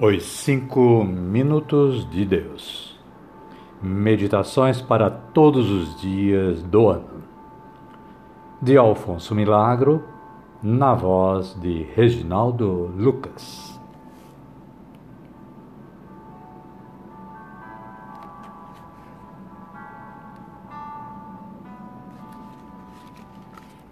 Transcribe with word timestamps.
Os 0.00 0.22
Cinco 0.22 1.02
Minutos 1.02 2.08
de 2.08 2.24
Deus 2.24 2.96
Meditações 3.82 4.80
para 4.80 5.10
todos 5.10 5.68
os 5.68 6.00
dias 6.00 6.62
do 6.62 6.88
ano. 6.88 7.24
De 8.62 8.76
Alfonso 8.76 9.34
Milagro, 9.34 10.04
na 10.62 10.94
voz 10.94 11.58
de 11.60 11.82
Reginaldo 11.96 12.92
Lucas. 12.96 13.76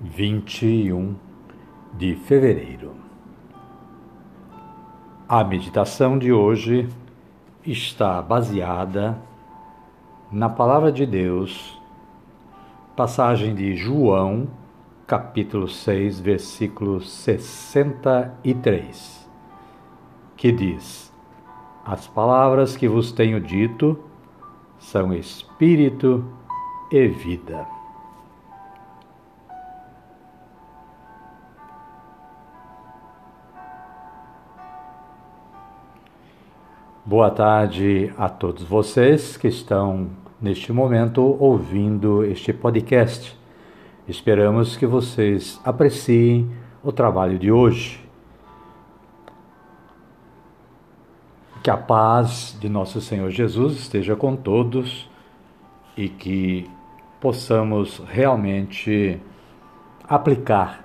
Vinte 0.01 0.65
e 0.67 0.93
um 0.93 1.17
de 1.95 2.15
fevereiro. 2.15 3.06
A 5.29 5.43
meditação 5.43 6.17
de 6.17 6.33
hoje 6.33 6.89
está 7.67 8.23
baseada 8.23 9.19
na 10.31 10.49
Palavra 10.49 10.93
de 10.93 11.05
Deus, 11.05 11.83
passagem 12.95 13.53
de 13.53 13.75
João, 13.75 14.47
capítulo 15.05 15.67
6, 15.67 16.21
versículo 16.21 17.01
63, 17.01 19.29
que 20.37 20.53
diz: 20.53 21.13
As 21.85 22.07
palavras 22.07 22.77
que 22.77 22.87
vos 22.87 23.11
tenho 23.11 23.41
dito 23.41 23.99
são 24.79 25.13
espírito 25.13 26.25
e 26.89 27.09
vida. 27.09 27.76
Boa 37.09 37.31
tarde 37.31 38.13
a 38.19 38.29
todos 38.29 38.65
vocês 38.65 39.37
que 39.37 39.47
estão 39.47 40.11
neste 40.43 40.73
momento 40.73 41.23
ouvindo 41.39 42.25
este 42.25 42.53
podcast. 42.53 43.39
Esperamos 44.09 44.77
que 44.77 44.87
vocês 44.87 45.61
apreciem 45.65 46.51
o 46.83 46.91
trabalho 46.91 47.39
de 47.39 47.53
hoje. 47.53 48.05
Que 51.63 51.71
a 51.71 51.77
paz 51.77 52.59
de 52.59 52.69
nosso 52.69 53.01
Senhor 53.01 53.31
Jesus 53.31 53.75
esteja 53.75 54.17
com 54.17 54.35
todos 54.35 55.09
e 55.97 56.09
que 56.09 56.69
possamos 57.21 58.03
realmente 58.05 59.23
aplicar 60.09 60.85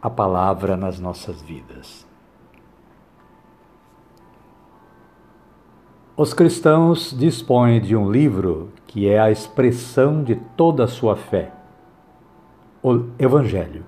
a 0.00 0.08
palavra 0.08 0.76
nas 0.76 1.00
nossas 1.00 1.42
vidas. 1.42 2.08
Os 6.22 6.34
cristãos 6.34 7.16
dispõem 7.18 7.80
de 7.80 7.96
um 7.96 8.10
livro 8.10 8.68
que 8.86 9.08
é 9.08 9.18
a 9.18 9.30
expressão 9.30 10.22
de 10.22 10.34
toda 10.54 10.84
a 10.84 10.86
sua 10.86 11.16
fé, 11.16 11.50
o 12.82 13.04
Evangelho. 13.18 13.86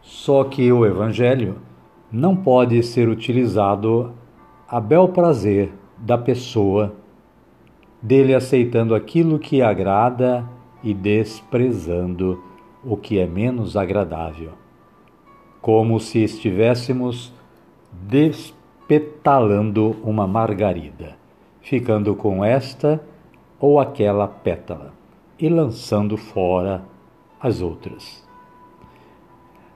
Só 0.00 0.42
que 0.44 0.72
o 0.72 0.86
Evangelho 0.86 1.56
não 2.10 2.34
pode 2.34 2.82
ser 2.82 3.10
utilizado 3.10 4.14
a 4.66 4.80
bel 4.80 5.08
prazer 5.08 5.70
da 5.98 6.16
pessoa, 6.16 6.94
dele 8.00 8.34
aceitando 8.34 8.94
aquilo 8.94 9.38
que 9.38 9.60
agrada 9.60 10.48
e 10.82 10.94
desprezando 10.94 12.42
o 12.82 12.96
que 12.96 13.18
é 13.18 13.26
menos 13.26 13.76
agradável, 13.76 14.52
como 15.60 16.00
se 16.00 16.24
estivéssemos 16.24 17.34
despetalando 17.92 19.94
uma 20.02 20.26
margarida 20.26 21.17
ficando 21.68 22.14
com 22.14 22.42
esta 22.42 22.98
ou 23.60 23.78
aquela 23.78 24.26
pétala 24.26 24.94
e 25.38 25.50
lançando 25.50 26.16
fora 26.16 26.82
as 27.38 27.60
outras. 27.60 28.26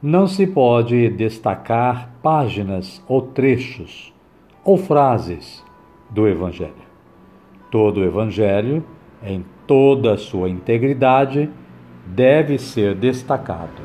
Não 0.02 0.26
se 0.26 0.46
pode 0.46 1.10
destacar 1.10 2.10
páginas 2.22 3.04
ou 3.06 3.20
trechos 3.20 4.12
ou 4.64 4.78
frases 4.78 5.62
do 6.08 6.26
Evangelho. 6.26 6.72
Todo 7.70 8.00
o 8.00 8.04
Evangelho, 8.04 8.82
em 9.22 9.44
toda 9.66 10.14
a 10.14 10.18
sua 10.18 10.48
integridade, 10.48 11.50
deve 12.06 12.58
ser 12.58 12.94
destacado. 12.94 13.82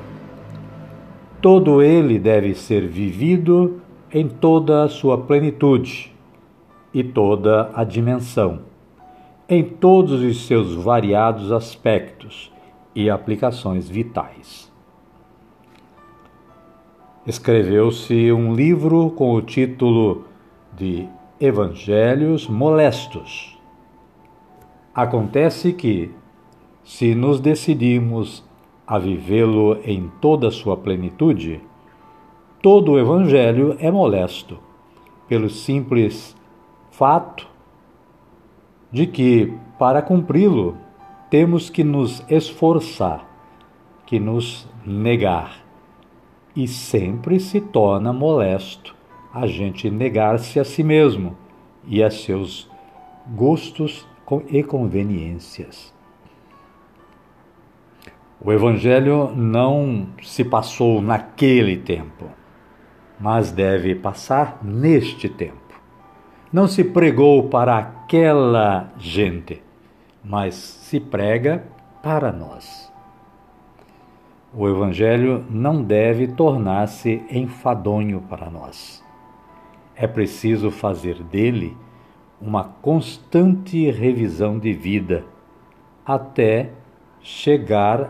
Todo 1.42 1.82
ele 1.82 2.18
deve 2.18 2.56
ser 2.56 2.88
vivido 2.88 3.82
em 4.12 4.30
toda 4.30 4.84
a 4.84 4.90
sua 4.90 5.18
plenitude 5.18 6.17
e 6.98 7.04
toda 7.04 7.70
a 7.76 7.84
dimensão, 7.84 8.62
em 9.48 9.64
todos 9.64 10.20
os 10.20 10.48
seus 10.48 10.74
variados 10.74 11.52
aspectos 11.52 12.52
e 12.96 13.08
aplicações 13.08 13.88
vitais. 13.88 14.74
Escreveu-se 17.24 18.32
um 18.32 18.52
livro 18.52 19.12
com 19.12 19.36
o 19.36 19.44
título 19.44 20.26
de 20.76 21.08
Evangelhos 21.40 22.48
Molestos. 22.48 23.56
Acontece 24.92 25.74
que, 25.74 26.10
se 26.84 27.14
nos 27.14 27.40
decidimos 27.40 28.44
a 28.88 28.98
vivê-lo 28.98 29.78
em 29.86 30.12
toda 30.20 30.48
a 30.48 30.52
sua 30.52 30.76
plenitude, 30.76 31.62
todo 32.60 32.94
o 32.94 33.00
Evangelho 33.00 33.78
é 33.80 33.92
molesto, 33.92 34.58
pelo 35.28 35.48
simples 35.48 36.36
fato 36.98 37.48
de 38.92 39.06
que, 39.06 39.54
para 39.78 40.02
cumpri-lo, 40.02 40.76
temos 41.30 41.70
que 41.70 41.84
nos 41.84 42.26
esforçar, 42.28 43.24
que 44.04 44.20
nos 44.20 44.68
negar. 44.84 45.64
E 46.56 46.68
sempre 46.68 47.40
se 47.40 47.62
torna 47.62 48.12
molesto 48.12 48.96
a 49.32 49.46
gente 49.46 49.92
negar-se 49.92 50.60
a 50.60 50.64
si 50.64 50.84
mesmo 50.84 51.38
e 51.86 52.02
a 52.02 52.10
seus 52.10 52.68
gostos 53.28 54.08
e 54.50 54.64
conveniências. 54.64 55.94
O 58.44 58.52
Evangelho 58.52 59.32
não 59.36 60.08
se 60.24 60.44
passou 60.44 61.00
naquele 61.00 61.78
tempo, 61.78 62.26
mas 63.20 63.52
deve 63.52 63.94
passar 63.94 64.60
neste 64.64 65.30
tempo 65.30 65.67
não 66.52 66.68
se 66.68 66.84
pregou 66.84 67.50
para 67.50 67.78
aquela 67.78 68.92
gente, 68.98 69.62
mas 70.24 70.56
se 70.56 71.00
prega 71.00 71.64
para 72.02 72.32
nós. 72.32 72.92
O 74.54 74.68
Evangelho 74.68 75.46
não 75.50 75.84
deve 75.84 76.28
tornar-se 76.28 77.22
enfadonho 77.30 78.22
para 78.30 78.50
nós. 78.50 79.04
É 79.96 80.08
preciso 80.08 80.72
fazer 80.72 81.22
dele 81.24 81.76
uma 82.42 82.64
constante 82.64 83.90
revisão 83.92 84.58
de 84.58 84.72
vida 84.72 85.26
até 86.06 86.72
chegar 87.20 88.10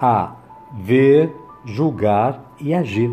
a 0.00 0.36
ver, 0.74 1.34
julgar 1.64 2.54
e 2.60 2.74
agir, 2.74 3.12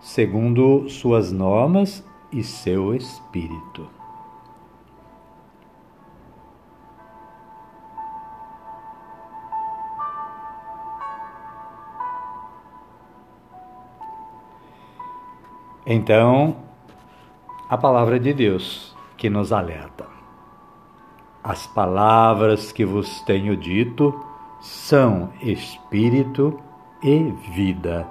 segundo 0.00 0.88
suas 0.88 1.32
normas 1.32 2.04
e 2.32 2.42
seu 2.42 2.94
espírito. 2.94 3.88
Então, 15.90 16.54
a 17.66 17.78
palavra 17.78 18.20
de 18.20 18.34
Deus 18.34 18.94
que 19.16 19.30
nos 19.30 19.52
alerta. 19.52 20.06
As 21.42 21.66
palavras 21.66 22.72
que 22.72 22.84
vos 22.84 23.22
tenho 23.22 23.56
dito 23.56 24.14
são 24.60 25.32
espírito 25.40 26.60
e 27.02 27.30
vida. 27.54 28.06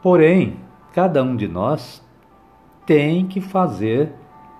Porém, 0.00 0.69
cada 0.92 1.22
um 1.22 1.36
de 1.36 1.46
nós 1.46 2.02
tem 2.86 3.26
que 3.26 3.40
fazer 3.40 4.12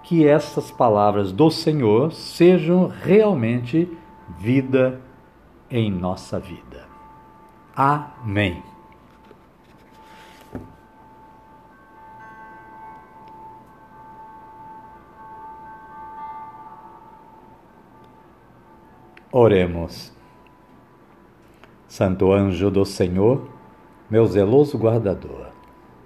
que 0.02 0.26
essas 0.26 0.70
palavras 0.70 1.32
do 1.32 1.50
Senhor 1.50 2.12
sejam 2.12 2.86
realmente 2.86 3.90
vida 4.38 5.00
em 5.70 5.90
nossa 5.90 6.38
vida. 6.38 6.88
Amém. 7.74 8.62
Oremos. 19.32 20.12
Santo 21.86 22.32
anjo 22.32 22.70
do 22.70 22.84
Senhor, 22.84 23.48
meu 24.08 24.26
zeloso 24.26 24.76
guardador 24.78 25.59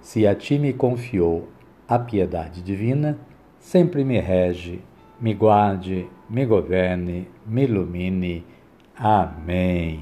se 0.05 0.27
a 0.27 0.35
ti 0.35 0.59
me 0.59 0.71
confiou 0.71 1.49
a 1.87 1.97
piedade 1.97 2.61
divina, 2.61 3.17
sempre 3.57 4.03
me 4.03 4.19
rege, 4.19 4.79
me 5.19 5.33
guarde, 5.33 6.07
me 6.29 6.45
governe, 6.45 7.27
me 7.43 7.63
ilumine. 7.63 8.45
Amém. 8.95 9.99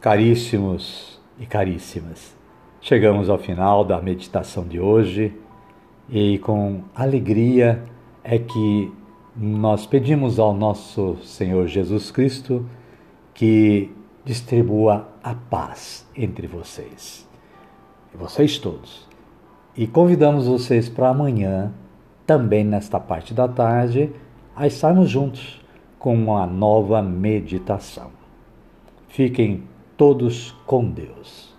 Caríssimos 0.00 1.20
e 1.40 1.44
caríssimas, 1.44 2.36
chegamos 2.80 3.28
ao 3.28 3.36
final 3.36 3.84
da 3.84 4.00
meditação 4.00 4.62
de 4.62 4.78
hoje 4.78 5.34
e 6.08 6.38
com 6.38 6.84
alegria 6.94 7.82
é 8.22 8.38
que 8.38 8.92
nós 9.40 9.86
pedimos 9.86 10.40
ao 10.40 10.52
nosso 10.52 11.16
Senhor 11.22 11.68
Jesus 11.68 12.10
Cristo 12.10 12.66
que 13.32 13.94
distribua 14.24 15.08
a 15.22 15.32
paz 15.32 16.04
entre 16.16 16.48
vocês, 16.48 17.26
vocês 18.12 18.58
todos. 18.58 19.06
E 19.76 19.86
convidamos 19.86 20.48
vocês 20.48 20.88
para 20.88 21.10
amanhã, 21.10 21.72
também 22.26 22.64
nesta 22.64 22.98
parte 22.98 23.32
da 23.32 23.46
tarde, 23.46 24.12
a 24.56 24.66
estarmos 24.66 25.08
juntos 25.08 25.64
com 26.00 26.14
uma 26.14 26.44
nova 26.44 27.00
meditação. 27.00 28.10
Fiquem 29.06 29.62
todos 29.96 30.50
com 30.66 30.90
Deus. 30.90 31.56